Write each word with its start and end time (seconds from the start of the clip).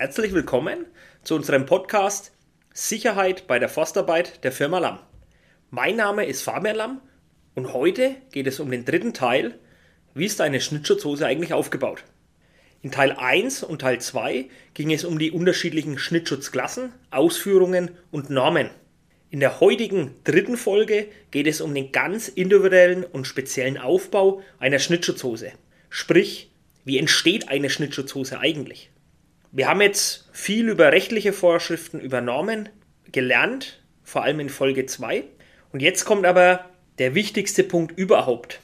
Herzlich 0.00 0.32
willkommen 0.32 0.86
zu 1.24 1.34
unserem 1.34 1.66
Podcast 1.66 2.30
Sicherheit 2.72 3.48
bei 3.48 3.58
der 3.58 3.68
Forstarbeit 3.68 4.44
der 4.44 4.52
Firma 4.52 4.78
Lamm. 4.78 5.00
Mein 5.72 5.96
Name 5.96 6.24
ist 6.24 6.42
Fabian 6.42 6.76
Lamm 6.76 7.00
und 7.56 7.72
heute 7.72 8.14
geht 8.30 8.46
es 8.46 8.60
um 8.60 8.70
den 8.70 8.84
dritten 8.84 9.12
Teil, 9.12 9.58
wie 10.14 10.26
ist 10.26 10.40
eine 10.40 10.60
Schnittschutzhose 10.60 11.26
eigentlich 11.26 11.52
aufgebaut. 11.52 12.04
In 12.80 12.92
Teil 12.92 13.10
1 13.10 13.64
und 13.64 13.80
Teil 13.80 14.00
2 14.00 14.48
ging 14.72 14.92
es 14.92 15.04
um 15.04 15.18
die 15.18 15.32
unterschiedlichen 15.32 15.98
Schnittschutzklassen, 15.98 16.92
Ausführungen 17.10 17.90
und 18.12 18.30
Normen. 18.30 18.70
In 19.30 19.40
der 19.40 19.58
heutigen 19.58 20.14
dritten 20.22 20.56
Folge 20.56 21.08
geht 21.32 21.48
es 21.48 21.60
um 21.60 21.74
den 21.74 21.90
ganz 21.90 22.28
individuellen 22.28 23.02
und 23.02 23.26
speziellen 23.26 23.78
Aufbau 23.78 24.42
einer 24.60 24.78
Schnittschutzhose. 24.78 25.50
Sprich, 25.90 26.52
wie 26.84 26.98
entsteht 26.98 27.48
eine 27.48 27.68
Schnittschutzhose 27.68 28.38
eigentlich? 28.38 28.92
Wir 29.50 29.66
haben 29.66 29.80
jetzt 29.80 30.28
viel 30.32 30.68
über 30.68 30.92
rechtliche 30.92 31.32
Vorschriften, 31.32 32.00
über 32.00 32.20
Normen 32.20 32.68
gelernt, 33.10 33.82
vor 34.02 34.22
allem 34.22 34.40
in 34.40 34.50
Folge 34.50 34.84
2. 34.84 35.24
Und 35.72 35.80
jetzt 35.80 36.04
kommt 36.04 36.26
aber 36.26 36.66
der 36.98 37.14
wichtigste 37.14 37.64
Punkt 37.64 37.98
überhaupt. 37.98 38.60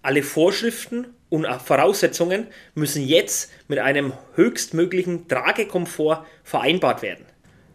Alle 0.00 0.22
Vorschriften 0.22 1.08
und 1.28 1.46
Voraussetzungen 1.46 2.46
müssen 2.74 3.06
jetzt 3.06 3.52
mit 3.68 3.78
einem 3.78 4.14
höchstmöglichen 4.36 5.28
Tragekomfort 5.28 6.24
vereinbart 6.44 7.02
werden. 7.02 7.26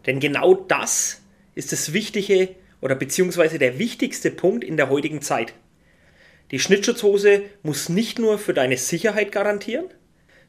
Denn 0.06 0.18
genau 0.18 0.54
das 0.54 1.22
ist 1.54 1.70
das 1.70 1.92
Wichtige 1.92 2.48
oder 2.80 2.96
beziehungsweise 2.96 3.60
der 3.60 3.78
wichtigste 3.78 4.32
Punkt 4.32 4.64
in 4.64 4.76
der 4.76 4.88
heutigen 4.88 5.22
Zeit. 5.22 5.52
Die 6.50 6.58
Schnittschutzhose 6.58 7.42
muss 7.62 7.88
nicht 7.88 8.18
nur 8.18 8.38
für 8.38 8.52
deine 8.52 8.78
Sicherheit 8.78 9.30
garantieren, 9.30 9.86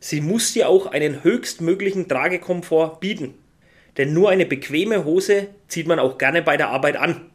sie 0.03 0.19
muss 0.19 0.51
dir 0.51 0.67
auch 0.67 0.87
einen 0.87 1.23
höchstmöglichen 1.23 2.09
Tragekomfort 2.09 2.99
bieten. 2.99 3.35
Denn 3.97 4.13
nur 4.13 4.29
eine 4.29 4.45
bequeme 4.45 5.05
Hose 5.05 5.47
zieht 5.69 5.87
man 5.87 5.97
auch 5.97 6.17
gerne 6.17 6.41
bei 6.41 6.57
der 6.57 6.69
Arbeit 6.69 6.97
an. 6.97 7.29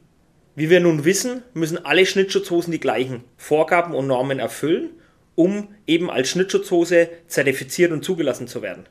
Wie 0.54 0.68
wir 0.68 0.80
nun 0.80 1.06
wissen, 1.06 1.42
müssen 1.54 1.82
alle 1.82 2.04
Schnittschutzhosen 2.04 2.72
die 2.72 2.80
gleichen 2.80 3.24
Vorgaben 3.38 3.94
und 3.94 4.06
Normen 4.06 4.38
erfüllen, 4.38 4.90
um 5.34 5.68
eben 5.86 6.10
als 6.10 6.28
Schnittschutzhose 6.28 7.08
zertifiziert 7.26 7.90
und 7.90 8.04
zugelassen 8.04 8.48
zu 8.48 8.60
werden. 8.60 8.84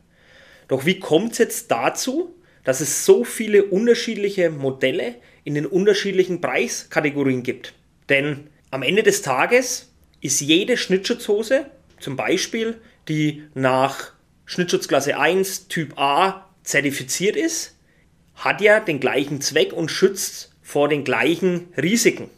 Doch 0.69 0.85
wie 0.85 0.99
kommt 0.99 1.33
es 1.33 1.37
jetzt 1.37 1.69
dazu, 1.69 2.33
dass 2.63 2.81
es 2.81 3.05
so 3.05 3.23
viele 3.23 3.65
unterschiedliche 3.65 4.49
Modelle 4.49 5.15
in 5.43 5.53
den 5.53 5.67
unterschiedlichen 5.67 6.41
Preiskategorien 6.41 7.43
gibt. 7.43 7.73
Denn 8.09 8.49
am 8.71 8.81
Ende 8.81 9.03
des 9.03 9.21
Tages 9.21 9.93
ist 10.19 10.41
jede 10.41 10.77
Schnittschutzhose, 10.77 11.67
zum 11.99 12.15
Beispiel, 12.15 12.77
die 13.07 13.43
nach 13.53 14.11
Schnittschutzklasse 14.45 15.17
1 15.17 15.67
Typ 15.67 15.97
A 15.97 16.49
zertifiziert 16.63 17.35
ist, 17.35 17.75
hat 18.35 18.61
ja 18.61 18.79
den 18.79 18.99
gleichen 18.99 19.41
Zweck 19.41 19.73
und 19.73 19.89
schützt 19.89 20.53
vor 20.61 20.89
den 20.89 21.03
gleichen 21.03 21.73
Risiken. 21.75 22.29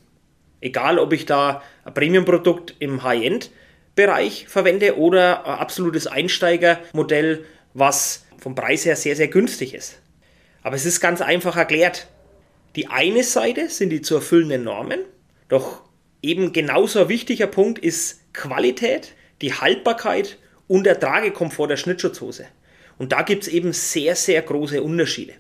Egal, 0.62 1.00
ob 1.00 1.14
ich 1.14 1.26
da 1.26 1.64
ein 1.84 1.94
Premium-Produkt 1.94 2.76
im 2.80 3.04
High-End-Bereich 3.04 4.48
verwende 4.48 4.98
oder 4.98 5.46
ein 5.46 5.60
absolutes 5.60 6.08
Einsteigermodell, 6.08 7.46
was 7.74 8.26
vom 8.38 8.56
Preis 8.56 8.86
her 8.86 8.96
sehr, 8.96 9.16
sehr 9.16 9.28
günstig 9.28 9.74
ist. 9.74 10.00
Aber 10.62 10.76
es 10.76 10.86
ist 10.86 11.00
ganz 11.00 11.22
einfach 11.22 11.56
erklärt. 11.56 12.08
Die 12.76 12.88
eine 12.88 13.24
Seite 13.24 13.70
sind 13.70 13.90
die 13.90 14.02
zu 14.02 14.16
erfüllenden 14.16 14.64
Normen, 14.64 15.00
doch 15.48 15.82
eben 16.22 16.54
genauso 16.54 17.02
ein 17.02 17.10
wichtiger 17.10 17.48
Punkt 17.48 17.80
ist 17.80 18.34
Qualität, 18.34 19.14
die 19.42 19.54
Haltbarkeit 19.54 20.38
und 20.70 20.86
der 20.86 21.00
Tragekomfort 21.00 21.68
der 21.68 21.78
Schnittschutzhose. 21.78 22.46
Und 22.98 23.12
da 23.12 23.24
gibt 23.24 23.44
es 23.44 23.50
eben 23.50 23.74
sehr, 23.74 24.16
sehr 24.16 24.42
große 24.42 24.82
Unterschiede. 24.82 25.34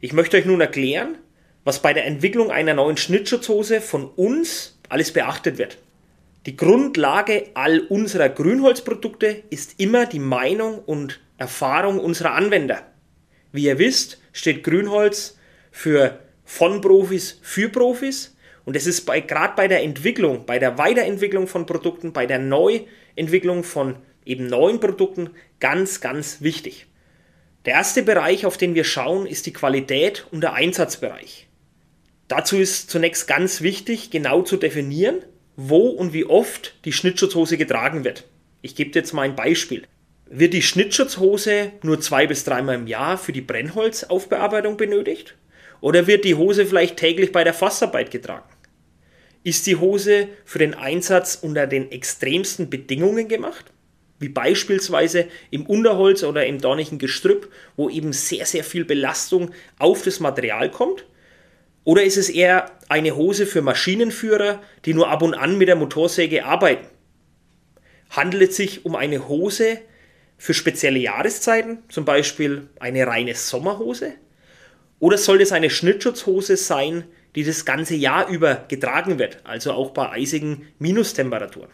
Ich 0.00 0.14
möchte 0.14 0.38
euch 0.38 0.46
nun 0.46 0.62
erklären, 0.62 1.18
was 1.64 1.82
bei 1.82 1.92
der 1.92 2.06
Entwicklung 2.06 2.50
einer 2.50 2.72
neuen 2.72 2.96
Schnittschutzhose 2.96 3.80
von 3.80 4.06
uns 4.06 4.78
alles 4.88 5.12
beachtet 5.12 5.58
wird. 5.58 5.78
Die 6.46 6.56
Grundlage 6.56 7.50
all 7.54 7.80
unserer 7.80 8.28
Grünholzprodukte 8.28 9.42
ist 9.50 9.78
immer 9.78 10.06
die 10.06 10.18
Meinung 10.18 10.78
und 10.78 11.20
Erfahrung 11.38 11.98
unserer 11.98 12.32
Anwender. 12.32 12.82
Wie 13.52 13.64
ihr 13.64 13.78
wisst, 13.78 14.20
steht 14.32 14.64
Grünholz 14.64 15.38
für 15.70 16.18
von 16.44 16.80
Profis 16.80 17.38
für 17.42 17.68
Profis. 17.68 18.36
Und 18.64 18.76
es 18.76 18.86
ist 18.86 19.06
gerade 19.06 19.54
bei 19.56 19.66
der 19.66 19.82
Entwicklung, 19.82 20.46
bei 20.46 20.58
der 20.58 20.78
Weiterentwicklung 20.78 21.46
von 21.46 21.66
Produkten, 21.66 22.12
bei 22.12 22.26
der 22.26 22.38
Neuentwicklung 22.38 23.64
von 23.64 23.96
eben 24.24 24.46
neuen 24.46 24.80
Produkten 24.80 25.30
ganz, 25.60 26.00
ganz 26.00 26.40
wichtig. 26.40 26.86
Der 27.64 27.74
erste 27.74 28.02
Bereich, 28.02 28.44
auf 28.46 28.56
den 28.56 28.74
wir 28.74 28.84
schauen, 28.84 29.26
ist 29.26 29.46
die 29.46 29.52
Qualität 29.52 30.26
und 30.32 30.40
der 30.40 30.54
Einsatzbereich. 30.54 31.46
Dazu 32.28 32.56
ist 32.56 32.90
zunächst 32.90 33.28
ganz 33.28 33.60
wichtig, 33.60 34.10
genau 34.10 34.42
zu 34.42 34.56
definieren, 34.56 35.18
wo 35.56 35.88
und 35.88 36.12
wie 36.12 36.24
oft 36.24 36.74
die 36.84 36.92
Schnittschutzhose 36.92 37.56
getragen 37.56 38.04
wird. 38.04 38.24
Ich 38.62 38.74
gebe 38.74 38.90
jetzt 38.94 39.12
mal 39.12 39.22
ein 39.22 39.36
Beispiel. 39.36 39.86
Wird 40.26 40.54
die 40.54 40.62
Schnittschutzhose 40.62 41.72
nur 41.82 42.00
zwei 42.00 42.26
bis 42.26 42.44
dreimal 42.44 42.76
im 42.76 42.86
Jahr 42.86 43.18
für 43.18 43.32
die 43.32 43.42
Brennholzaufbearbeitung 43.42 44.76
benötigt? 44.76 45.36
Oder 45.80 46.06
wird 46.06 46.24
die 46.24 46.36
Hose 46.36 46.64
vielleicht 46.64 46.96
täglich 46.96 47.32
bei 47.32 47.44
der 47.44 47.54
Fassarbeit 47.54 48.10
getragen? 48.10 48.48
Ist 49.44 49.66
die 49.66 49.76
Hose 49.76 50.28
für 50.44 50.58
den 50.58 50.74
Einsatz 50.74 51.38
unter 51.40 51.66
den 51.66 51.90
extremsten 51.90 52.70
Bedingungen 52.70 53.28
gemacht? 53.28 53.72
Wie 54.22 54.28
beispielsweise 54.28 55.26
im 55.50 55.66
Unterholz 55.66 56.22
oder 56.22 56.46
im 56.46 56.60
dornigen 56.60 56.98
Gestrüpp, 56.98 57.50
wo 57.76 57.90
eben 57.90 58.12
sehr, 58.12 58.46
sehr 58.46 58.64
viel 58.64 58.84
Belastung 58.84 59.50
auf 59.78 60.02
das 60.02 60.20
Material 60.20 60.70
kommt? 60.70 61.04
Oder 61.84 62.04
ist 62.04 62.16
es 62.16 62.30
eher 62.30 62.70
eine 62.88 63.16
Hose 63.16 63.46
für 63.46 63.60
Maschinenführer, 63.60 64.62
die 64.84 64.94
nur 64.94 65.08
ab 65.08 65.22
und 65.22 65.34
an 65.34 65.58
mit 65.58 65.68
der 65.68 65.76
Motorsäge 65.76 66.44
arbeiten? 66.44 66.86
Handelt 68.10 68.50
es 68.50 68.56
sich 68.56 68.86
um 68.86 68.94
eine 68.94 69.28
Hose, 69.28 69.78
für 70.42 70.54
spezielle 70.54 70.98
Jahreszeiten, 70.98 71.84
zum 71.88 72.04
Beispiel 72.04 72.68
eine 72.80 73.06
reine 73.06 73.34
Sommerhose? 73.34 74.14
Oder 74.98 75.16
soll 75.16 75.40
es 75.40 75.52
eine 75.52 75.70
Schnittschutzhose 75.70 76.56
sein, 76.56 77.04
die 77.36 77.44
das 77.44 77.64
ganze 77.64 77.94
Jahr 77.94 78.28
über 78.28 78.64
getragen 78.66 79.20
wird, 79.20 79.38
also 79.44 79.72
auch 79.72 79.90
bei 79.90 80.10
eisigen 80.10 80.66
Minustemperaturen? 80.80 81.70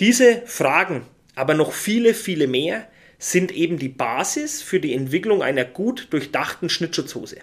Diese 0.00 0.42
Fragen, 0.44 1.06
aber 1.36 1.54
noch 1.54 1.72
viele, 1.72 2.14
viele 2.14 2.48
mehr, 2.48 2.88
sind 3.18 3.52
eben 3.52 3.78
die 3.78 3.88
Basis 3.88 4.62
für 4.62 4.80
die 4.80 4.94
Entwicklung 4.94 5.42
einer 5.42 5.64
gut 5.64 6.08
durchdachten 6.10 6.68
Schnittschutzhose. 6.68 7.36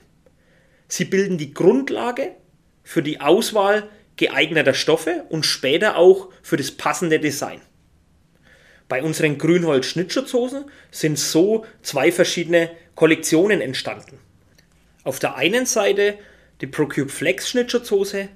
Sie 0.88 1.06
bilden 1.06 1.38
die 1.38 1.54
Grundlage 1.54 2.32
für 2.84 3.02
die 3.02 3.22
Auswahl 3.22 3.88
geeigneter 4.18 4.74
Stoffe 4.74 5.24
und 5.30 5.46
später 5.46 5.98
auch 5.98 6.30
für 6.42 6.58
das 6.58 6.72
passende 6.72 7.20
Design. 7.20 7.62
Bei 8.90 9.02
unseren 9.02 9.38
Grünholz-Schnittschutzhosen 9.38 10.66
sind 10.92 11.18
so 11.18 11.66
zwei 11.82 12.12
verschiedene 12.12 12.70
Kollektionen 12.96 13.62
entstanden. 13.62 14.20
Auf 15.04 15.20
der 15.20 15.36
einen 15.36 15.66
Seite 15.66 16.20
die 16.62 16.68
ProCube 16.68 17.10
Flex 17.10 17.50
Schnittschutzhose, 17.50 18.30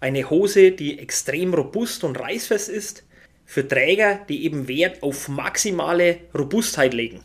eine 0.00 0.30
Hose, 0.30 0.70
die 0.70 0.98
extrem 0.98 1.54
robust 1.54 2.04
und 2.04 2.20
reißfest 2.20 2.68
ist, 2.68 3.04
für 3.44 3.66
Träger, 3.66 4.20
die 4.28 4.44
eben 4.44 4.68
Wert 4.68 5.02
auf 5.02 5.28
maximale 5.28 6.18
Robustheit 6.36 6.94
legen. 6.94 7.24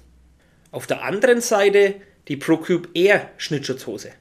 Auf 0.72 0.88
der 0.88 1.04
anderen 1.04 1.42
Seite 1.42 1.96
die 2.28 2.38
ProCube 2.38 2.90
Air 2.94 3.32
Schnittschutzhose, 3.38 4.12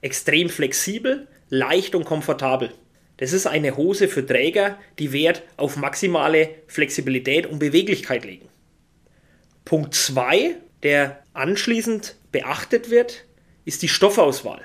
extrem 0.00 0.48
flexibel, 0.48 1.28
leicht 1.48 1.94
und 1.94 2.04
komfortabel. 2.04 2.72
Das 3.18 3.32
ist 3.32 3.46
eine 3.46 3.76
Hose 3.76 4.08
für 4.08 4.26
Träger, 4.26 4.78
die 4.98 5.12
Wert 5.12 5.42
auf 5.56 5.76
maximale 5.76 6.50
Flexibilität 6.66 7.46
und 7.46 7.60
Beweglichkeit 7.60 8.24
legen. 8.24 8.48
Punkt 9.64 9.94
2, 9.94 10.56
der 10.82 11.22
anschließend 11.32 12.16
beachtet 12.32 12.90
wird, 12.90 13.24
ist 13.64 13.82
die 13.82 13.88
Stoffauswahl. 13.88 14.62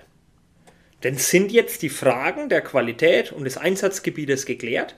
Denn 1.03 1.17
sind 1.17 1.51
jetzt 1.51 1.83
die 1.83 1.89
Fragen 1.89 2.49
der 2.49 2.61
Qualität 2.61 3.31
und 3.31 3.43
des 3.43 3.57
Einsatzgebietes 3.57 4.47
geklärt, 4.47 4.95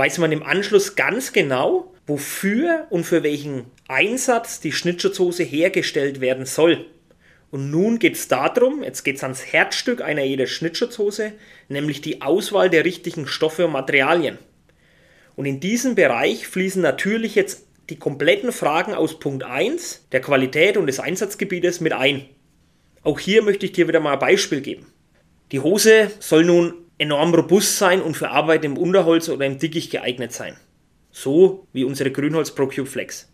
weiß 0.00 0.16
man 0.16 0.32
im 0.32 0.42
Anschluss 0.42 0.96
ganz 0.96 1.34
genau, 1.34 1.92
wofür 2.06 2.86
und 2.88 3.04
für 3.04 3.22
welchen 3.22 3.66
Einsatz 3.86 4.58
die 4.58 4.72
Schnittschutzhose 4.72 5.42
hergestellt 5.42 6.22
werden 6.22 6.46
soll. 6.46 6.86
Und 7.50 7.70
nun 7.70 7.98
geht 7.98 8.14
es 8.14 8.26
darum, 8.26 8.82
jetzt 8.82 9.02
geht 9.02 9.16
es 9.16 9.22
ans 9.22 9.44
Herzstück 9.44 10.00
einer 10.00 10.24
jeder 10.24 10.46
Schnittschutzhose, 10.46 11.34
nämlich 11.68 12.00
die 12.00 12.22
Auswahl 12.22 12.70
der 12.70 12.86
richtigen 12.86 13.26
Stoffe 13.26 13.66
und 13.66 13.72
Materialien. 13.72 14.38
Und 15.36 15.44
in 15.44 15.60
diesem 15.60 15.96
Bereich 15.96 16.46
fließen 16.46 16.80
natürlich 16.80 17.34
jetzt 17.34 17.66
die 17.90 17.98
kompletten 17.98 18.52
Fragen 18.52 18.94
aus 18.94 19.18
Punkt 19.18 19.44
1 19.44 20.06
der 20.12 20.22
Qualität 20.22 20.78
und 20.78 20.86
des 20.86 20.98
Einsatzgebietes 20.98 21.82
mit 21.82 21.92
ein. 21.92 22.24
Auch 23.02 23.18
hier 23.18 23.42
möchte 23.42 23.66
ich 23.66 23.72
dir 23.72 23.86
wieder 23.86 24.00
mal 24.00 24.14
ein 24.14 24.18
Beispiel 24.18 24.62
geben. 24.62 24.86
Die 25.52 25.60
Hose 25.60 26.10
soll 26.20 26.46
nun 26.46 26.72
enorm 27.00 27.34
robust 27.34 27.78
sein 27.78 28.02
und 28.02 28.14
für 28.14 28.28
Arbeit 28.28 28.62
im 28.64 28.76
Unterholz 28.76 29.30
oder 29.30 29.46
im 29.46 29.58
Dickicht 29.58 29.90
geeignet 29.90 30.32
sein. 30.32 30.56
So 31.10 31.66
wie 31.72 31.84
unsere 31.84 32.10
Grünholz 32.10 32.54
ProCube 32.54 32.86
Flex. 32.86 33.32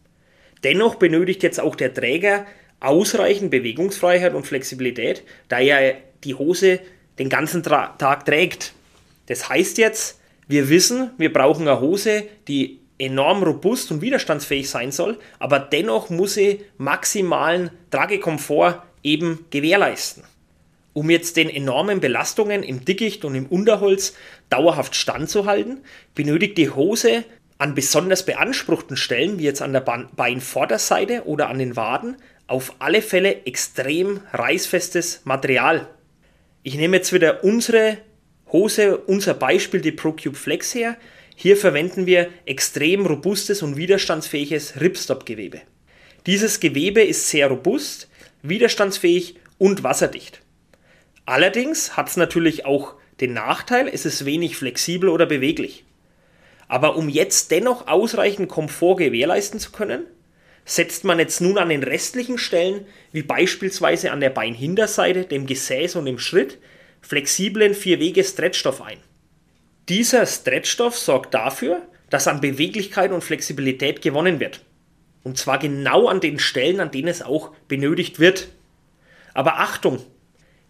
Dennoch 0.62 0.94
benötigt 0.94 1.42
jetzt 1.42 1.60
auch 1.60 1.74
der 1.74 1.92
Träger 1.92 2.46
ausreichend 2.78 3.50
Bewegungsfreiheit 3.50 4.34
und 4.34 4.46
Flexibilität, 4.46 5.24
da 5.48 5.58
ja 5.58 5.94
die 6.22 6.34
Hose 6.34 6.78
den 7.18 7.28
ganzen 7.28 7.64
Tra 7.64 7.88
Tag 7.98 8.24
trägt. 8.24 8.72
Das 9.26 9.48
heißt 9.48 9.78
jetzt, 9.78 10.20
wir 10.46 10.68
wissen, 10.68 11.10
wir 11.18 11.32
brauchen 11.32 11.66
eine 11.66 11.80
Hose, 11.80 12.22
die 12.46 12.78
enorm 12.98 13.42
robust 13.42 13.90
und 13.90 14.00
widerstandsfähig 14.00 14.70
sein 14.70 14.92
soll, 14.92 15.18
aber 15.40 15.58
dennoch 15.58 16.08
muss 16.08 16.34
sie 16.34 16.60
maximalen 16.78 17.70
Tragekomfort 17.90 18.84
eben 19.02 19.44
gewährleisten. 19.50 20.22
Um 20.96 21.10
jetzt 21.10 21.36
den 21.36 21.50
enormen 21.50 22.00
Belastungen 22.00 22.62
im 22.62 22.86
Dickicht 22.86 23.26
und 23.26 23.34
im 23.34 23.44
Unterholz 23.44 24.14
dauerhaft 24.48 24.96
standzuhalten, 24.96 25.82
benötigt 26.14 26.56
die 26.56 26.70
Hose 26.70 27.24
an 27.58 27.74
besonders 27.74 28.24
beanspruchten 28.24 28.96
Stellen, 28.96 29.38
wie 29.38 29.42
jetzt 29.42 29.60
an 29.60 29.74
der 29.74 29.80
Beinvorderseite 29.80 31.24
oder 31.26 31.50
an 31.50 31.58
den 31.58 31.76
Waden, 31.76 32.16
auf 32.46 32.76
alle 32.78 33.02
Fälle 33.02 33.44
extrem 33.44 34.22
reißfestes 34.32 35.20
Material. 35.24 35.86
Ich 36.62 36.76
nehme 36.76 36.96
jetzt 36.96 37.12
wieder 37.12 37.44
unsere 37.44 37.98
Hose, 38.50 38.96
unser 38.96 39.34
Beispiel, 39.34 39.82
die 39.82 39.92
ProCube 39.92 40.38
Flex 40.38 40.74
her. 40.74 40.96
Hier 41.34 41.58
verwenden 41.58 42.06
wir 42.06 42.30
extrem 42.46 43.04
robustes 43.04 43.60
und 43.60 43.76
widerstandsfähiges 43.76 44.80
Ripstop-Gewebe. 44.80 45.60
Dieses 46.24 46.58
Gewebe 46.58 47.02
ist 47.02 47.28
sehr 47.28 47.48
robust, 47.48 48.08
widerstandsfähig 48.40 49.36
und 49.58 49.82
wasserdicht. 49.82 50.40
Allerdings 51.26 51.96
hat 51.96 52.08
es 52.08 52.16
natürlich 52.16 52.64
auch 52.64 52.94
den 53.20 53.34
Nachteil, 53.34 53.88
es 53.88 54.06
ist 54.06 54.24
wenig 54.24 54.56
flexibel 54.56 55.08
oder 55.08 55.26
beweglich. 55.26 55.84
Aber 56.68 56.96
um 56.96 57.08
jetzt 57.08 57.50
dennoch 57.50 57.88
ausreichend 57.88 58.48
Komfort 58.48 58.96
gewährleisten 58.96 59.60
zu 59.60 59.72
können, 59.72 60.04
setzt 60.64 61.04
man 61.04 61.18
jetzt 61.18 61.40
nun 61.40 61.58
an 61.58 61.68
den 61.68 61.82
restlichen 61.82 62.38
Stellen, 62.38 62.86
wie 63.12 63.22
beispielsweise 63.22 64.10
an 64.10 64.20
der 64.20 64.30
Beinhinterseite, 64.30 65.24
dem 65.24 65.46
Gesäß 65.46 65.96
und 65.96 66.06
dem 66.06 66.18
Schritt, 66.18 66.58
flexiblen 67.00 67.74
Vier-Wege-Stretchstoff 67.74 68.82
ein. 68.82 68.98
Dieser 69.88 70.26
Stretchstoff 70.26 70.98
sorgt 70.98 71.34
dafür, 71.34 71.82
dass 72.10 72.26
an 72.26 72.40
Beweglichkeit 72.40 73.12
und 73.12 73.22
Flexibilität 73.22 74.02
gewonnen 74.02 74.40
wird. 74.40 74.60
Und 75.22 75.38
zwar 75.38 75.58
genau 75.58 76.08
an 76.08 76.20
den 76.20 76.38
Stellen, 76.38 76.80
an 76.80 76.90
denen 76.90 77.08
es 77.08 77.22
auch 77.22 77.52
benötigt 77.68 78.18
wird. 78.18 78.48
Aber 79.34 79.58
Achtung, 79.58 80.00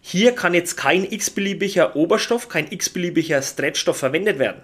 hier 0.09 0.35
kann 0.35 0.53
jetzt 0.53 0.77
kein 0.77 1.03
x-beliebiger 1.03 1.97
Oberstoff, 1.97 2.47
kein 2.47 2.71
x-beliebiger 2.71 3.41
Stretchstoff 3.41 3.97
verwendet 3.97 4.39
werden. 4.39 4.61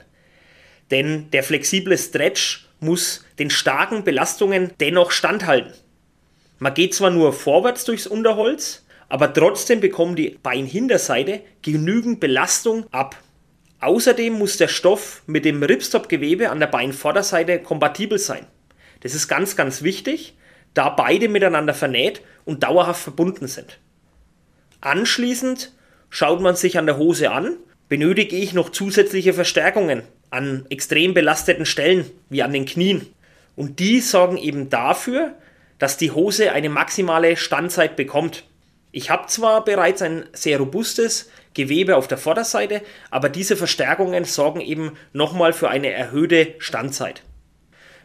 Denn 0.89 1.29
der 1.31 1.43
flexible 1.43 1.97
Stretch 1.97 2.69
muss 2.79 3.25
den 3.39 3.49
starken 3.49 4.05
Belastungen 4.05 4.71
dennoch 4.79 5.11
standhalten. 5.11 5.73
Man 6.59 6.73
geht 6.73 6.93
zwar 6.93 7.09
nur 7.09 7.33
vorwärts 7.33 7.83
durchs 7.83 8.07
Unterholz, 8.07 8.85
aber 9.09 9.33
trotzdem 9.33 9.81
bekommen 9.81 10.15
die 10.15 10.39
Beinhinterseite 10.41 11.41
genügend 11.61 12.21
Belastung 12.21 12.85
ab. 12.93 13.17
Außerdem 13.81 14.31
muss 14.31 14.55
der 14.55 14.69
Stoff 14.69 15.23
mit 15.27 15.43
dem 15.43 15.61
Ripstop-Gewebe 15.61 16.51
an 16.51 16.61
der 16.61 16.67
Beinvorderseite 16.67 17.59
kompatibel 17.59 18.17
sein. 18.17 18.47
Das 19.01 19.13
ist 19.13 19.27
ganz, 19.27 19.57
ganz 19.57 19.81
wichtig, 19.81 20.37
da 20.73 20.87
beide 20.87 21.27
miteinander 21.27 21.73
vernäht 21.73 22.21
und 22.45 22.63
dauerhaft 22.63 23.03
verbunden 23.03 23.47
sind. 23.47 23.77
Anschließend 24.83 25.71
schaut 26.09 26.41
man 26.41 26.57
sich 26.57 26.77
an 26.77 26.85
der 26.85 26.97
Hose 26.97 27.31
an, 27.31 27.55
benötige 27.87 28.35
ich 28.35 28.53
noch 28.53 28.69
zusätzliche 28.69 29.31
Verstärkungen 29.31 30.03
an 30.29 30.65
extrem 30.69 31.13
belasteten 31.13 31.65
Stellen 31.65 32.05
wie 32.29 32.43
an 32.43 32.51
den 32.51 32.65
Knien. 32.65 33.07
Und 33.55 33.79
die 33.79 34.01
sorgen 34.01 34.35
eben 34.35 34.69
dafür, 34.69 35.35
dass 35.79 35.95
die 35.95 36.11
Hose 36.11 36.51
eine 36.51 36.67
maximale 36.67 37.37
Standzeit 37.37 37.95
bekommt. 37.95 38.43
Ich 38.91 39.09
habe 39.09 39.27
zwar 39.27 39.63
bereits 39.63 40.01
ein 40.01 40.25
sehr 40.33 40.57
robustes 40.57 41.31
Gewebe 41.53 41.95
auf 41.95 42.09
der 42.09 42.17
Vorderseite, 42.17 42.81
aber 43.09 43.29
diese 43.29 43.55
Verstärkungen 43.55 44.25
sorgen 44.25 44.59
eben 44.59 44.97
nochmal 45.13 45.53
für 45.53 45.69
eine 45.69 45.91
erhöhte 45.91 46.55
Standzeit. 46.57 47.23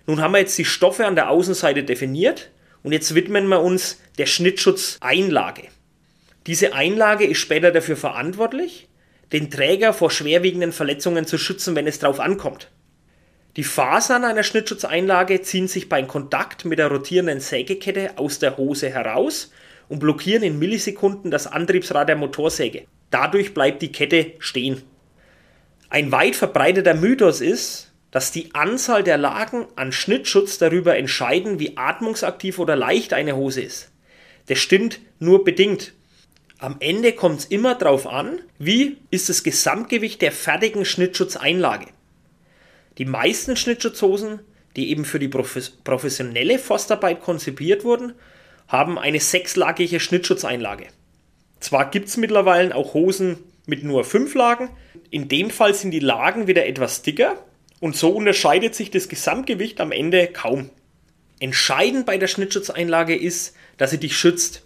Nun 0.06 0.20
haben 0.20 0.32
wir 0.32 0.38
jetzt 0.38 0.56
die 0.56 0.64
Stoffe 0.64 1.06
an 1.06 1.16
der 1.16 1.28
Außenseite 1.28 1.82
definiert 1.82 2.50
und 2.84 2.92
jetzt 2.92 3.16
widmen 3.16 3.48
wir 3.48 3.62
uns 3.62 4.00
der 4.16 4.26
Schnittschutzeinlage. 4.26 5.64
Diese 6.48 6.72
Einlage 6.72 7.26
ist 7.26 7.38
später 7.38 7.70
dafür 7.72 7.98
verantwortlich, 7.98 8.88
den 9.32 9.50
Träger 9.50 9.92
vor 9.92 10.10
schwerwiegenden 10.10 10.72
Verletzungen 10.72 11.26
zu 11.26 11.36
schützen, 11.36 11.76
wenn 11.76 11.86
es 11.86 11.98
darauf 11.98 12.20
ankommt. 12.20 12.70
Die 13.56 13.64
Fasern 13.64 14.24
einer 14.24 14.42
Schnittschutzeinlage 14.42 15.42
ziehen 15.42 15.68
sich 15.68 15.90
beim 15.90 16.08
Kontakt 16.08 16.64
mit 16.64 16.78
der 16.78 16.88
rotierenden 16.88 17.40
Sägekette 17.40 18.16
aus 18.16 18.38
der 18.38 18.56
Hose 18.56 18.88
heraus 18.88 19.52
und 19.90 19.98
blockieren 19.98 20.42
in 20.42 20.58
Millisekunden 20.58 21.30
das 21.30 21.46
Antriebsrad 21.46 22.08
der 22.08 22.16
Motorsäge. 22.16 22.84
Dadurch 23.10 23.52
bleibt 23.52 23.82
die 23.82 23.92
Kette 23.92 24.32
stehen. 24.38 24.80
Ein 25.90 26.12
weit 26.12 26.34
verbreiteter 26.34 26.94
Mythos 26.94 27.42
ist, 27.42 27.92
dass 28.10 28.32
die 28.32 28.54
Anzahl 28.54 29.04
der 29.04 29.18
Lagen 29.18 29.66
an 29.76 29.92
Schnittschutz 29.92 30.56
darüber 30.56 30.96
entscheiden, 30.96 31.58
wie 31.58 31.76
atmungsaktiv 31.76 32.58
oder 32.58 32.74
leicht 32.74 33.12
eine 33.12 33.36
Hose 33.36 33.60
ist. 33.60 33.90
Das 34.46 34.58
stimmt 34.58 35.00
nur 35.18 35.44
bedingt. 35.44 35.92
Am 36.60 36.76
Ende 36.80 37.12
kommt 37.12 37.38
es 37.38 37.44
immer 37.44 37.76
darauf 37.76 38.08
an, 38.08 38.40
wie 38.58 38.96
ist 39.12 39.28
das 39.28 39.44
Gesamtgewicht 39.44 40.20
der 40.20 40.32
fertigen 40.32 40.84
Schnittschutzeinlage. 40.84 41.86
Die 42.98 43.04
meisten 43.04 43.54
Schnittschutzhosen, 43.54 44.40
die 44.74 44.90
eben 44.90 45.04
für 45.04 45.20
die 45.20 45.28
professionelle 45.28 46.58
Forstarbeit 46.58 47.20
konzipiert 47.20 47.84
wurden, 47.84 48.14
haben 48.66 48.98
eine 48.98 49.20
sechslagige 49.20 50.00
Schnittschutzeinlage. 50.00 50.88
Zwar 51.60 51.92
gibt 51.92 52.08
es 52.08 52.16
mittlerweile 52.16 52.74
auch 52.74 52.92
Hosen 52.92 53.38
mit 53.66 53.84
nur 53.84 54.02
fünf 54.02 54.34
Lagen, 54.34 54.70
in 55.10 55.28
dem 55.28 55.50
Fall 55.50 55.74
sind 55.74 55.92
die 55.92 56.00
Lagen 56.00 56.48
wieder 56.48 56.66
etwas 56.66 57.02
dicker 57.02 57.40
und 57.78 57.94
so 57.94 58.10
unterscheidet 58.10 58.74
sich 58.74 58.90
das 58.90 59.08
Gesamtgewicht 59.08 59.80
am 59.80 59.92
Ende 59.92 60.26
kaum. 60.26 60.70
Entscheidend 61.38 62.04
bei 62.04 62.18
der 62.18 62.26
Schnittschutzeinlage 62.26 63.16
ist, 63.16 63.54
dass 63.76 63.92
sie 63.92 63.98
dich 63.98 64.16
schützt. 64.16 64.64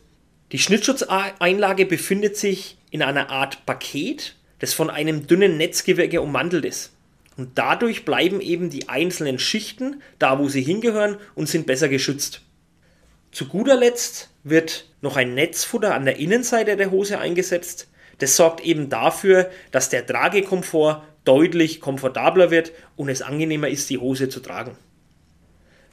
Die 0.53 0.59
Schnittschutzeinlage 0.59 1.87
befindet 1.87 2.37
sich 2.37 2.77
in 2.91 3.01
einer 3.03 3.31
Art 3.31 3.65
Paket, 3.65 4.37
das 4.59 4.75
von 4.75 4.91
einem 4.91 5.27
dünnen 5.27 5.57
Netzgewirke 5.57 6.21
ummantelt 6.21 6.67
ist. 6.67 6.93
Und 7.39 7.57
dadurch 7.57 8.05
bleiben 8.05 8.43
eben 8.43 8.69
die 8.69 8.91
einzelnen 8.91 9.39
Schichten 9.39 10.03
da, 10.19 10.39
wo 10.39 10.51
sie 10.51 10.61
hingehören 10.61 11.17
und 11.35 11.49
sind 11.49 11.67
besser 11.67 11.89
geschützt. 11.89 12.43
Zu 13.33 13.49
guter 13.49 13.77
Letzt 13.77 14.29
wird 14.45 14.91
noch 15.01 15.17
ein 15.17 15.35
Netzfutter 15.35 15.95
an 15.95 16.05
der 16.05 16.19
Innenseite 16.19 16.77
der 16.77 16.91
Hose 16.91 17.19
eingesetzt. 17.19 17.89
Das 18.19 18.37
sorgt 18.37 18.61
eben 18.61 18.91
dafür, 18.91 19.51
dass 19.71 19.89
der 19.89 20.07
Tragekomfort 20.07 21.03
deutlich 21.25 21.81
komfortabler 21.81 22.51
wird 22.51 22.73
und 22.97 23.09
es 23.09 23.23
angenehmer 23.23 23.69
ist, 23.69 23.89
die 23.89 23.97
Hose 23.97 24.29
zu 24.29 24.41
tragen. 24.41 24.77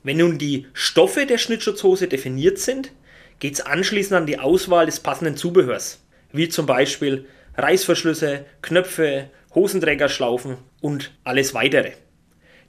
Wenn 0.04 0.18
nun 0.18 0.38
die 0.38 0.68
Stoffe 0.74 1.26
der 1.26 1.38
Schnittschutzhose 1.38 2.10
definiert 2.10 2.58
sind, 2.58 2.92
geht 3.40 3.56
es 3.56 3.62
anschließend 3.62 4.14
an 4.14 4.26
die 4.26 4.40
Auswahl 4.40 4.86
des 4.86 5.00
passenden 5.00 5.38
Zubehörs, 5.38 6.02
wie 6.32 6.50
zum 6.50 6.66
Beispiel 6.66 7.26
Reißverschlüsse, 7.58 8.46
Knöpfe, 8.62 9.30
Hosenträgerschlaufen 9.56 10.58
und 10.82 11.12
alles 11.24 11.54
weitere. 11.54 11.92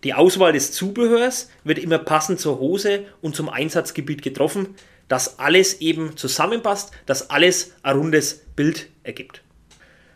Die 0.03 0.15
Auswahl 0.15 0.53
des 0.53 0.73
Zubehörs 0.73 1.51
wird 1.63 1.79
immer 1.79 1.99
passend 1.99 2.41
zur 2.41 2.59
Hose 2.59 3.05
und 3.21 3.37
zum 3.37 3.51
Einsatzgebiet 3.51 4.23
getroffen, 4.23 4.75
dass 5.09 5.39
alles 5.39 5.81
eben 5.81 6.17
zusammenpasst, 6.17 6.93
dass 7.05 7.31
alles 7.31 7.75
ein 7.83 7.97
rundes 7.97 8.47
Bild 8.57 8.89
ergibt. 9.03 9.43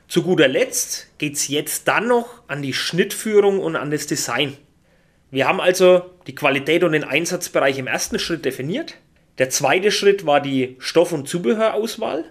Zu 0.08 0.22
guter 0.22 0.48
Letzt 0.48 1.08
geht 1.18 1.34
es 1.34 1.48
jetzt 1.48 1.88
dann 1.88 2.06
noch 2.06 2.42
an 2.46 2.62
die 2.62 2.72
Schnittführung 2.72 3.58
und 3.58 3.76
an 3.76 3.90
das 3.90 4.06
Design. 4.06 4.56
Wir 5.30 5.48
haben 5.48 5.60
also 5.60 6.02
die 6.26 6.34
Qualität 6.34 6.84
und 6.84 6.92
den 6.92 7.04
Einsatzbereich 7.04 7.78
im 7.78 7.88
ersten 7.88 8.18
Schritt 8.18 8.44
definiert. 8.44 8.94
Der 9.38 9.50
zweite 9.50 9.90
Schritt 9.90 10.26
war 10.26 10.40
die 10.40 10.76
Stoff- 10.78 11.12
und 11.12 11.28
Zubehörauswahl. 11.28 12.24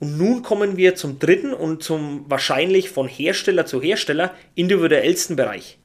Und 0.00 0.18
nun 0.18 0.42
kommen 0.42 0.76
wir 0.76 0.94
zum 0.94 1.18
dritten 1.18 1.52
und 1.52 1.82
zum 1.82 2.24
wahrscheinlich 2.28 2.90
von 2.90 3.08
Hersteller 3.08 3.66
zu 3.66 3.80
Hersteller 3.80 4.34
individuellsten 4.54 5.36
Bereich. 5.36 5.78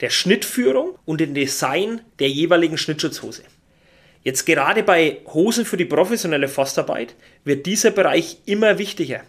Der 0.00 0.10
Schnittführung 0.10 0.98
und 1.04 1.20
dem 1.20 1.34
Design 1.34 2.00
der 2.18 2.28
jeweiligen 2.28 2.78
Schnittschutzhose. 2.78 3.42
Jetzt 4.22 4.44
gerade 4.44 4.82
bei 4.82 5.18
Hosen 5.32 5.64
für 5.64 5.76
die 5.76 5.84
professionelle 5.84 6.48
Forstarbeit 6.48 7.14
wird 7.44 7.66
dieser 7.66 7.92
Bereich 7.92 8.38
immer 8.44 8.78
wichtiger. 8.78 9.22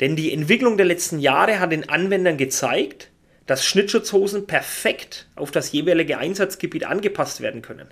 Denn 0.00 0.16
die 0.16 0.32
Entwicklung 0.32 0.76
der 0.76 0.86
letzten 0.86 1.18
Jahre 1.18 1.60
hat 1.60 1.72
den 1.72 1.88
Anwendern 1.88 2.36
gezeigt, 2.36 3.10
dass 3.46 3.64
Schnittschutzhosen 3.64 4.46
perfekt 4.46 5.28
auf 5.36 5.50
das 5.50 5.72
jeweilige 5.72 6.18
Einsatzgebiet 6.18 6.84
angepasst 6.84 7.40
werden 7.40 7.62
können. 7.62 7.88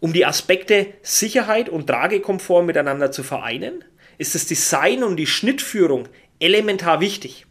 Um 0.00 0.12
die 0.12 0.26
Aspekte 0.26 0.86
Sicherheit 1.02 1.68
und 1.68 1.86
Tragekomfort 1.86 2.62
miteinander 2.62 3.10
zu 3.10 3.22
vereinen, 3.22 3.84
ist 4.16 4.34
das 4.34 4.46
Design 4.46 5.02
und 5.02 5.16
die 5.16 5.26
Schnittführung 5.26 6.08
elementar 6.40 7.00
wichtig. 7.00 7.46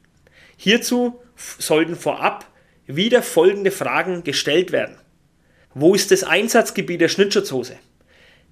Hierzu 0.56 1.20
sollten 1.36 1.96
vorab 1.96 2.50
wieder 2.86 3.22
folgende 3.22 3.72
Fragen 3.72 4.24
gestellt 4.24 4.72
werden. 4.72 4.98
Wo 5.74 5.94
ist 5.94 6.12
das 6.12 6.24
Einsatzgebiet 6.24 7.02
der 7.02 7.10
Schnittschutzhose? 7.10 7.78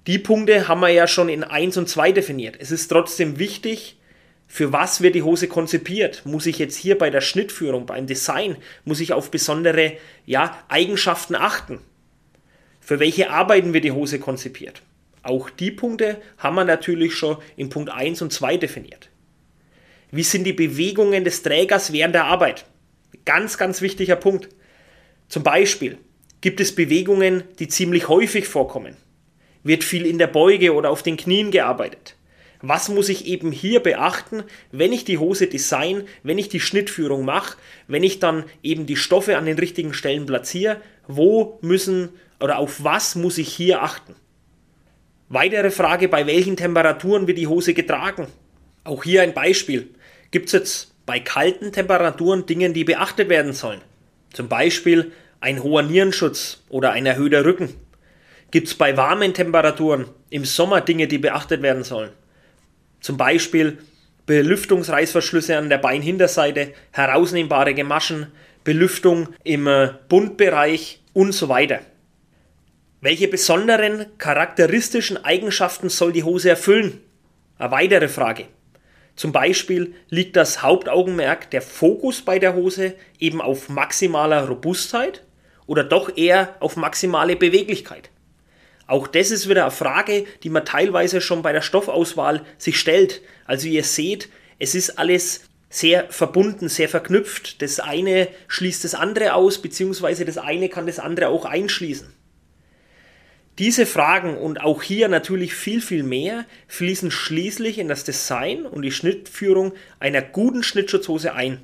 Die 0.06 0.18
Punkte 0.18 0.68
haben 0.68 0.80
wir 0.80 0.90
ja 0.90 1.08
schon 1.08 1.28
in 1.28 1.42
1 1.42 1.76
und 1.78 1.88
2 1.88 2.12
definiert. 2.12 2.56
Es 2.60 2.70
ist 2.70 2.88
trotzdem 2.88 3.38
wichtig, 3.38 3.98
für 4.46 4.72
was 4.72 5.00
wird 5.00 5.16
die 5.16 5.24
Hose 5.24 5.48
konzipiert? 5.48 6.24
Muss 6.24 6.46
ich 6.46 6.58
jetzt 6.58 6.76
hier 6.76 6.96
bei 6.96 7.10
der 7.10 7.20
Schnittführung, 7.20 7.86
beim 7.86 8.06
Design, 8.06 8.56
muss 8.84 9.00
ich 9.00 9.12
auf 9.12 9.30
besondere 9.30 9.94
ja, 10.24 10.56
Eigenschaften 10.68 11.34
achten? 11.34 11.80
Für 12.86 13.00
welche 13.00 13.30
Arbeiten 13.30 13.74
wird 13.74 13.82
die 13.82 13.90
Hose 13.90 14.20
konzipiert? 14.20 14.80
Auch 15.24 15.50
die 15.50 15.72
Punkte 15.72 16.18
haben 16.38 16.54
wir 16.54 16.62
natürlich 16.62 17.16
schon 17.16 17.38
in 17.56 17.68
Punkt 17.68 17.90
1 17.90 18.22
und 18.22 18.32
2 18.32 18.58
definiert. 18.58 19.10
Wie 20.12 20.22
sind 20.22 20.44
die 20.44 20.52
Bewegungen 20.52 21.24
des 21.24 21.42
Trägers 21.42 21.92
während 21.92 22.14
der 22.14 22.26
Arbeit? 22.26 22.64
Ganz, 23.24 23.58
ganz 23.58 23.80
wichtiger 23.82 24.14
Punkt. 24.14 24.50
Zum 25.26 25.42
Beispiel 25.42 25.98
gibt 26.40 26.60
es 26.60 26.76
Bewegungen, 26.76 27.42
die 27.58 27.66
ziemlich 27.66 28.06
häufig 28.06 28.46
vorkommen. 28.46 28.96
Wird 29.64 29.82
viel 29.82 30.06
in 30.06 30.18
der 30.18 30.28
Beuge 30.28 30.72
oder 30.72 30.90
auf 30.90 31.02
den 31.02 31.16
Knien 31.16 31.50
gearbeitet. 31.50 32.14
Was 32.62 32.88
muss 32.88 33.08
ich 33.08 33.26
eben 33.26 33.50
hier 33.50 33.80
beachten, 33.80 34.44
wenn 34.70 34.92
ich 34.92 35.04
die 35.04 35.18
Hose 35.18 35.48
design, 35.48 36.04
wenn 36.22 36.38
ich 36.38 36.50
die 36.50 36.60
Schnittführung 36.60 37.24
mache, 37.24 37.56
wenn 37.88 38.04
ich 38.04 38.20
dann 38.20 38.44
eben 38.62 38.86
die 38.86 38.94
Stoffe 38.94 39.38
an 39.38 39.46
den 39.46 39.58
richtigen 39.58 39.92
Stellen 39.92 40.24
platziere? 40.24 40.80
Wo 41.08 41.58
müssen 41.62 42.10
oder 42.40 42.58
auf 42.58 42.84
was 42.84 43.14
muss 43.14 43.38
ich 43.38 43.48
hier 43.48 43.82
achten? 43.82 44.14
Weitere 45.28 45.70
Frage, 45.70 46.08
bei 46.08 46.26
welchen 46.26 46.56
Temperaturen 46.56 47.26
wird 47.26 47.38
die 47.38 47.48
Hose 47.48 47.74
getragen? 47.74 48.28
Auch 48.84 49.02
hier 49.02 49.22
ein 49.22 49.34
Beispiel. 49.34 49.90
Gibt 50.30 50.46
es 50.46 50.52
jetzt 50.52 50.94
bei 51.04 51.18
kalten 51.18 51.72
Temperaturen 51.72 52.46
Dinge, 52.46 52.70
die 52.70 52.84
beachtet 52.84 53.28
werden 53.28 53.52
sollen? 53.52 53.80
Zum 54.32 54.48
Beispiel 54.48 55.12
ein 55.40 55.62
hoher 55.62 55.82
Nierenschutz 55.82 56.62
oder 56.68 56.92
ein 56.92 57.06
erhöhter 57.06 57.44
Rücken. 57.44 57.74
Gibt 58.50 58.68
es 58.68 58.74
bei 58.74 58.96
warmen 58.96 59.34
Temperaturen 59.34 60.06
im 60.30 60.44
Sommer 60.44 60.80
Dinge, 60.80 61.08
die 61.08 61.18
beachtet 61.18 61.62
werden 61.62 61.82
sollen? 61.82 62.10
Zum 63.00 63.16
Beispiel 63.16 63.78
Belüftungsreißverschlüsse 64.26 65.56
an 65.56 65.68
der 65.68 65.78
Beinhinterseite, 65.78 66.72
herausnehmbare 66.92 67.74
Gemaschen, 67.74 68.28
Belüftung 68.64 69.28
im 69.44 69.66
äh, 69.66 69.90
Bundbereich 70.08 71.00
und 71.12 71.32
so 71.32 71.48
weiter. 71.48 71.80
Welche 73.02 73.28
besonderen 73.28 74.06
charakteristischen 74.16 75.22
Eigenschaften 75.22 75.90
soll 75.90 76.12
die 76.12 76.22
Hose 76.22 76.48
erfüllen? 76.48 77.02
Eine 77.58 77.70
weitere 77.70 78.08
Frage. 78.08 78.46
Zum 79.16 79.32
Beispiel 79.32 79.94
liegt 80.08 80.34
das 80.34 80.62
Hauptaugenmerk, 80.62 81.50
der 81.50 81.60
Fokus 81.60 82.22
bei 82.22 82.38
der 82.38 82.54
Hose 82.54 82.94
eben 83.18 83.42
auf 83.42 83.68
maximaler 83.68 84.48
Robustheit 84.48 85.24
oder 85.66 85.84
doch 85.84 86.16
eher 86.16 86.56
auf 86.60 86.76
maximale 86.76 87.36
Beweglichkeit? 87.36 88.08
Auch 88.86 89.06
das 89.06 89.30
ist 89.30 89.46
wieder 89.46 89.64
eine 89.64 89.72
Frage, 89.72 90.24
die 90.42 90.50
man 90.50 90.64
teilweise 90.64 91.20
schon 91.20 91.42
bei 91.42 91.52
der 91.52 91.62
Stoffauswahl 91.62 92.46
sich 92.56 92.80
stellt. 92.80 93.20
Also 93.44 93.68
ihr 93.68 93.84
seht, 93.84 94.30
es 94.58 94.74
ist 94.74 94.98
alles 94.98 95.42
sehr 95.68 96.08
verbunden, 96.08 96.70
sehr 96.70 96.88
verknüpft. 96.88 97.60
Das 97.60 97.78
eine 97.78 98.28
schließt 98.48 98.84
das 98.84 98.94
andere 98.94 99.34
aus, 99.34 99.60
beziehungsweise 99.60 100.24
das 100.24 100.38
eine 100.38 100.70
kann 100.70 100.86
das 100.86 100.98
andere 100.98 101.28
auch 101.28 101.44
einschließen. 101.44 102.14
Diese 103.58 103.86
Fragen 103.86 104.36
und 104.36 104.60
auch 104.60 104.82
hier 104.82 105.08
natürlich 105.08 105.54
viel, 105.54 105.80
viel 105.80 106.02
mehr 106.02 106.44
fließen 106.68 107.10
schließlich 107.10 107.78
in 107.78 107.88
das 107.88 108.04
Design 108.04 108.66
und 108.66 108.82
die 108.82 108.92
Schnittführung 108.92 109.72
einer 109.98 110.20
guten 110.20 110.62
Schnittschutzhose 110.62 111.32
ein. 111.32 111.62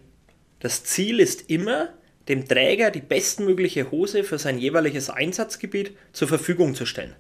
Das 0.61 0.85
Ziel 0.85 1.21
ist 1.21 1.51
immer, 1.51 1.91
dem 2.29 2.49
Träger 2.49 2.91
die 2.91 3.03
bestmögliche 3.03 3.91
Hose 3.91 4.25
für 4.25 4.39
sein 4.39 4.59
jeweiliges 4.59 5.11
Einsatzgebiet 5.11 5.95
zur 6.13 6.29
Verfügung 6.29 6.75
zu 6.75 6.87
stellen. 6.87 7.15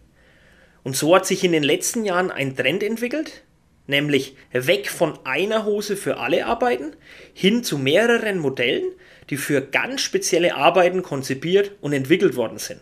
Und 0.84 0.96
so 0.96 1.14
hat 1.14 1.26
sich 1.26 1.44
in 1.44 1.52
den 1.52 1.64
letzten 1.64 2.04
Jahren 2.04 2.30
ein 2.30 2.56
Trend 2.56 2.82
entwickelt, 2.82 3.42
nämlich 3.86 4.36
weg 4.52 4.88
von 4.88 5.18
einer 5.24 5.66
Hose 5.66 5.98
für 5.98 6.16
alle 6.16 6.46
Arbeiten 6.46 6.96
hin 7.34 7.62
zu 7.62 7.76
mehreren 7.76 8.38
Modellen, 8.38 8.90
die 9.28 9.36
für 9.36 9.60
ganz 9.60 10.00
spezielle 10.00 10.54
Arbeiten 10.54 11.02
konzipiert 11.02 11.72
und 11.82 11.92
entwickelt 11.92 12.36
worden 12.36 12.58
sind. 12.58 12.80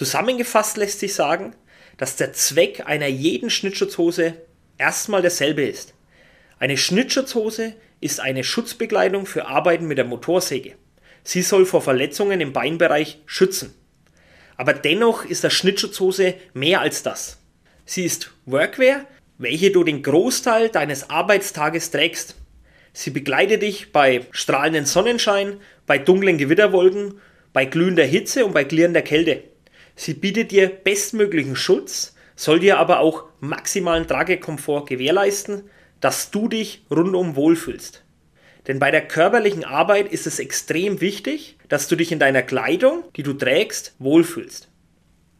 Zusammengefasst 0.00 0.78
lässt 0.78 0.98
sich 0.98 1.12
sagen, 1.12 1.54
dass 1.98 2.16
der 2.16 2.32
Zweck 2.32 2.84
einer 2.86 3.06
jeden 3.06 3.50
Schnittschutzhose 3.50 4.32
erstmal 4.78 5.20
derselbe 5.20 5.62
ist. 5.62 5.92
Eine 6.58 6.78
Schnittschutzhose 6.78 7.74
ist 8.00 8.18
eine 8.18 8.42
Schutzbekleidung 8.42 9.26
für 9.26 9.44
Arbeiten 9.44 9.86
mit 9.86 9.98
der 9.98 10.06
Motorsäge. 10.06 10.76
Sie 11.22 11.42
soll 11.42 11.66
vor 11.66 11.82
Verletzungen 11.82 12.40
im 12.40 12.54
Beinbereich 12.54 13.20
schützen. 13.26 13.74
Aber 14.56 14.72
dennoch 14.72 15.26
ist 15.26 15.44
der 15.44 15.50
Schnittschutzhose 15.50 16.32
mehr 16.54 16.80
als 16.80 17.02
das. 17.02 17.36
Sie 17.84 18.06
ist 18.06 18.30
Workwear, 18.46 19.04
welche 19.36 19.70
du 19.70 19.84
den 19.84 20.02
Großteil 20.02 20.70
deines 20.70 21.10
Arbeitstages 21.10 21.90
trägst. 21.90 22.36
Sie 22.94 23.10
begleitet 23.10 23.60
dich 23.60 23.92
bei 23.92 24.22
strahlenden 24.30 24.86
Sonnenschein, 24.86 25.60
bei 25.84 25.98
dunklen 25.98 26.38
Gewitterwolken, 26.38 27.20
bei 27.52 27.66
glühender 27.66 28.04
Hitze 28.04 28.46
und 28.46 28.54
bei 28.54 28.64
klirrender 28.64 29.02
Kälte. 29.02 29.49
Sie 30.00 30.14
bietet 30.14 30.50
dir 30.50 30.66
bestmöglichen 30.66 31.56
Schutz, 31.56 32.14
soll 32.34 32.58
dir 32.58 32.78
aber 32.78 33.00
auch 33.00 33.24
maximalen 33.40 34.08
Tragekomfort 34.08 34.86
gewährleisten, 34.86 35.68
dass 36.00 36.30
du 36.30 36.48
dich 36.48 36.86
rundum 36.90 37.36
wohlfühlst. 37.36 38.02
Denn 38.66 38.78
bei 38.78 38.90
der 38.90 39.06
körperlichen 39.06 39.62
Arbeit 39.62 40.10
ist 40.10 40.26
es 40.26 40.38
extrem 40.38 41.02
wichtig, 41.02 41.58
dass 41.68 41.86
du 41.86 41.96
dich 41.96 42.12
in 42.12 42.18
deiner 42.18 42.40
Kleidung, 42.40 43.04
die 43.14 43.22
du 43.22 43.34
trägst, 43.34 43.94
wohlfühlst. 43.98 44.70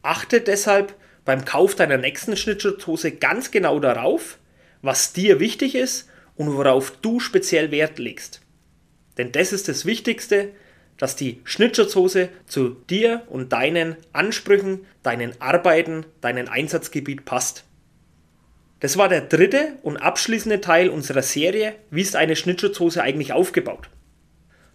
Achte 0.03 0.41
deshalb 0.41 0.93
beim 1.25 1.43
Kauf 1.43 1.73
deiner 1.73 1.97
nächsten 1.97 2.37
Schnittschutzhose 2.37 3.13
ganz 3.13 3.49
genau 3.49 3.79
darauf, 3.79 4.37
was 4.83 5.11
dir 5.11 5.39
wichtig 5.39 5.73
ist 5.73 6.07
und 6.35 6.55
worauf 6.55 6.91
du 7.01 7.19
speziell 7.19 7.71
Wert 7.71 7.97
legst. 7.97 8.41
Denn 9.17 9.31
das 9.31 9.53
ist 9.53 9.69
das 9.69 9.87
Wichtigste, 9.87 10.51
dass 11.01 11.15
die 11.15 11.41
Schnittschutzhose 11.45 12.29
zu 12.45 12.75
dir 12.87 13.23
und 13.27 13.53
deinen 13.53 13.95
Ansprüchen, 14.13 14.85
deinen 15.01 15.33
Arbeiten, 15.41 16.05
deinen 16.21 16.47
Einsatzgebiet 16.47 17.25
passt. 17.25 17.63
Das 18.81 18.97
war 18.97 19.09
der 19.09 19.21
dritte 19.21 19.79
und 19.81 19.97
abschließende 19.97 20.61
Teil 20.61 20.89
unserer 20.89 21.23
Serie, 21.23 21.73
wie 21.89 22.01
ist 22.01 22.15
eine 22.15 22.35
Schnittschutzhose 22.35 23.01
eigentlich 23.01 23.33
aufgebaut. 23.33 23.89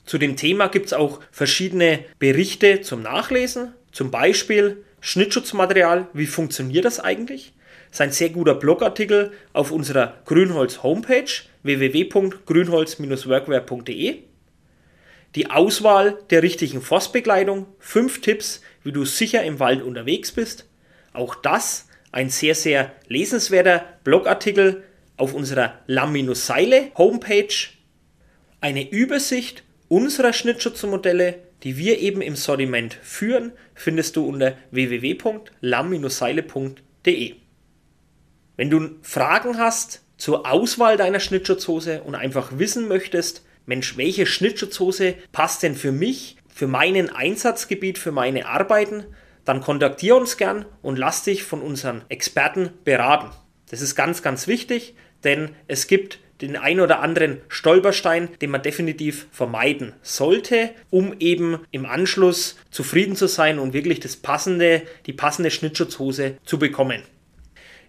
Zu 0.05 0.19
dem 0.19 0.35
Thema 0.35 0.67
gibt 0.67 0.87
es 0.87 0.95
auch 0.95 1.21
verschiedene 1.31 2.01
Berichte 2.19 2.81
zum 2.81 3.03
Nachlesen, 3.03 3.73
zum 3.93 4.11
Beispiel 4.11 4.83
Schnittschutzmaterial, 5.01 6.09
wie 6.13 6.27
funktioniert 6.27 6.87
das 6.87 6.99
eigentlich? 6.99 7.53
Das 7.91 7.99
ist 7.99 8.01
ein 8.01 8.11
sehr 8.11 8.31
guter 8.31 8.57
Blogartikel 8.57 9.31
auf 9.53 9.71
unserer 9.71 10.15
Grünholz 10.25 10.83
Homepage 10.83 11.31
www.grünholz-workwear.de. 11.63 14.25
Die 15.37 15.51
Auswahl 15.51 16.19
der 16.31 16.43
richtigen 16.43 16.81
Forstbekleidung, 16.81 17.67
fünf 17.79 18.23
Tipps, 18.23 18.63
wie 18.83 18.93
du 18.93 19.05
sicher 19.05 19.45
im 19.45 19.61
Wald 19.61 19.83
unterwegs 19.83 20.33
bist. 20.33 20.67
Auch 21.13 21.35
das 21.35 21.89
ein 22.11 22.31
sehr, 22.31 22.55
sehr 22.55 22.93
lesenswerter 23.09 23.85
Blogartikel 24.03 24.85
auf 25.19 25.35
unserer 25.35 25.75
Laminus-Seile 25.87 26.93
Homepage. 26.97 27.55
Eine 28.63 28.91
Übersicht 28.91 29.63
unserer 29.89 30.33
Schnittschutzmodelle, 30.33 31.35
die 31.63 31.77
wir 31.77 31.99
eben 31.99 32.23
im 32.23 32.35
Sortiment 32.35 32.95
führen, 33.03 33.53
findest 33.75 34.17
du 34.17 34.27
unter 34.27 34.57
www.lam-seile.de. 34.71 37.35
Wenn 38.57 38.71
du 38.71 38.89
Fragen 39.03 39.59
hast 39.59 40.03
zur 40.17 40.51
Auswahl 40.51 40.97
deiner 40.97 41.21
Schnittschutzhose 41.21 42.03
und 42.03 42.15
einfach 42.15 42.59
wissen 42.59 42.89
möchtest, 42.89 43.46
Mensch, 43.67 43.97
welche 43.97 44.27
Schnittschutzhose 44.27 45.15
passt 45.33 45.63
denn 45.63 45.75
für 45.75 45.93
mich, 45.93 46.37
für 46.49 46.67
meinen 46.67 47.11
Einsatzgebiet, 47.11 47.99
für 47.99 48.13
meine 48.13 48.47
Arbeiten, 48.47 49.05
dann 49.45 49.61
kontaktiere 49.61 50.17
uns 50.17 50.37
gern 50.37 50.65
und 50.83 50.99
lass 50.99 51.23
dich 51.23 51.45
von 51.45 51.61
unseren 51.61 52.03
Experten 52.09 52.71
beraten. 52.85 53.31
Das 53.71 53.81
ist 53.81 53.95
ganz, 53.95 54.23
ganz 54.23 54.47
wichtig, 54.47 54.95
denn 55.25 55.51
es 55.69 55.87
gibt 55.87 56.21
den 56.41 56.57
ein 56.57 56.81
oder 56.81 57.01
anderen 57.01 57.41
Stolperstein, 57.49 58.29
den 58.41 58.51
man 58.51 58.63
definitiv 58.63 59.27
vermeiden 59.33 59.95
sollte, 60.03 60.71
um 60.91 61.15
eben 61.19 61.61
im 61.71 61.87
Anschluss 61.87 62.57
zufrieden 62.71 63.17
zu 63.17 63.27
sein 63.27 63.59
und 63.59 63.73
wirklich 63.73 64.01
das 64.01 64.17
passende, 64.17 64.83
die 65.07 65.13
passende 65.13 65.51
Schnittschutzhose 65.51 66.37
zu 66.45 66.59
bekommen. 66.59 67.03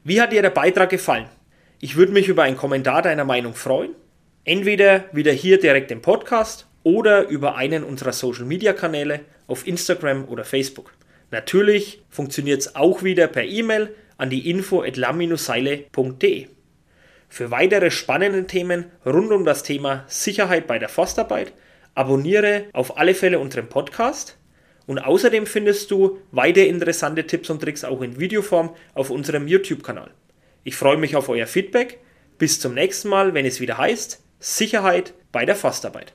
Wie 0.03 0.22
hat 0.22 0.31
dir 0.31 0.41
der 0.41 0.51
Beitrag 0.51 0.89
gefallen? 0.89 1.27
Ich 1.79 1.96
würde 1.96 2.13
mich 2.13 2.27
über 2.27 2.43
einen 2.43 2.57
Kommentar 2.57 3.01
deiner 3.01 3.25
Meinung 3.25 3.53
freuen. 3.53 3.93
Entweder 4.48 5.10
wieder 5.12 5.34
hier 5.34 5.60
direkt 5.60 5.92
im 5.92 6.01
Podcast 6.01 6.68
oder 6.84 7.27
über 7.27 7.58
einen 7.58 7.84
unserer 7.84 8.13
Social 8.13 8.46
Media 8.46 8.72
Kanäle 8.72 9.20
auf 9.46 9.68
Instagram 9.68 10.24
oder 10.30 10.46
Facebook. 10.46 10.94
Natürlich 11.32 12.01
funktioniert 12.10 12.62
es 12.62 12.74
auch 12.74 13.04
wieder 13.04 13.27
per 13.27 13.44
E-Mail 13.44 13.94
an 14.18 14.30
die 14.30 14.50
info 14.50 14.84
info.lam-seile.de. 14.84 16.48
Für 17.27 17.51
weitere 17.51 17.92
spannende 17.92 18.48
Themen 18.48 18.86
rund 19.06 19.34
um 19.34 19.44
das 19.44 19.63
Thema 19.63 20.06
Sicherheit 20.08 20.66
bei 20.66 20.80
der 20.80 20.88
Forstarbeit 20.88 21.51
abonniere 21.94 22.68
auf 22.72 22.98
alle 22.98 23.16
Fälle 23.16 23.39
unseren 23.39 23.68
Podcast 23.68 24.38
Und 24.86 25.00
außerdem 25.00 25.46
findest 25.46 25.92
du 25.92 26.20
weitere 26.32 26.68
interessante 26.68 27.27
Tipps 27.27 27.50
und 27.50 27.62
Tricks 27.62 27.84
auch 27.84 28.01
in 28.01 28.18
Videoform 28.18 28.74
auf 28.94 29.10
unserem 29.10 29.46
YouTube-Kanal. 29.50 30.12
Ich 30.63 30.77
freue 30.77 30.96
mich 30.96 31.18
auf 31.18 31.27
euer 31.27 31.48
Feedback. 31.48 32.00
Bis 32.38 32.62
zum 32.62 32.75
nächsten 32.75 33.10
Mal, 33.10 33.34
wenn 33.34 33.46
es 33.46 33.60
wieder 33.60 33.77
heißt 33.77 34.24
Sicherheit 34.39 35.13
bei 35.32 35.46
der 35.46 35.56
Forstarbeit. 35.56 36.13